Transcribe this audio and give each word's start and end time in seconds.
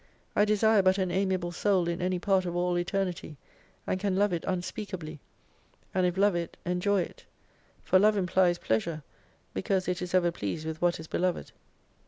I 0.35 0.45
desire 0.45 0.81
but 0.81 0.97
an 0.97 1.11
amiable 1.11 1.51
Soul 1.51 1.87
in 1.87 2.01
any 2.01 2.17
part 2.17 2.47
of 2.47 2.55
all 2.55 2.75
Eternity, 2.75 3.37
and 3.85 3.99
can 3.99 4.15
love 4.15 4.33
it 4.33 4.43
unspeakably: 4.47 5.19
And 5.93 6.07
if 6.07 6.17
love 6.17 6.33
it, 6.33 6.57
enjoy 6.65 7.01
it. 7.01 7.25
For 7.83 7.99
love 7.99 8.17
implies 8.17 8.57
pleasure, 8.57 9.03
because 9.53 9.87
it 9.87 10.01
is 10.01 10.15
ever 10.15 10.31
pleased 10.31 10.65
with 10.65 10.81
what 10.81 10.99
is 10.99 11.05
beloved. 11.05 11.51